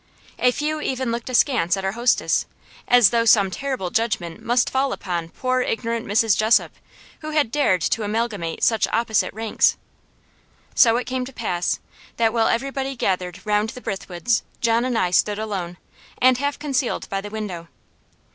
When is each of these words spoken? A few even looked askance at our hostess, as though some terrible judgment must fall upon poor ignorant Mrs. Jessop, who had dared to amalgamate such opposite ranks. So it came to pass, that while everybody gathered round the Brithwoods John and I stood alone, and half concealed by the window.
A 0.39 0.49
few 0.49 0.81
even 0.81 1.11
looked 1.11 1.29
askance 1.29 1.77
at 1.77 1.85
our 1.85 1.91
hostess, 1.91 2.47
as 2.87 3.11
though 3.11 3.23
some 3.23 3.51
terrible 3.51 3.91
judgment 3.91 4.41
must 4.43 4.71
fall 4.71 4.93
upon 4.93 5.29
poor 5.29 5.61
ignorant 5.61 6.07
Mrs. 6.07 6.35
Jessop, 6.35 6.71
who 7.19 7.29
had 7.29 7.51
dared 7.51 7.81
to 7.81 8.01
amalgamate 8.01 8.63
such 8.63 8.87
opposite 8.87 9.31
ranks. 9.31 9.77
So 10.73 10.97
it 10.97 11.03
came 11.05 11.23
to 11.25 11.31
pass, 11.33 11.79
that 12.17 12.33
while 12.33 12.47
everybody 12.47 12.95
gathered 12.95 13.41
round 13.45 13.69
the 13.69 13.81
Brithwoods 13.81 14.41
John 14.59 14.85
and 14.85 14.97
I 14.97 15.11
stood 15.11 15.37
alone, 15.37 15.77
and 16.17 16.39
half 16.39 16.57
concealed 16.57 17.07
by 17.09 17.21
the 17.21 17.29
window. 17.29 17.67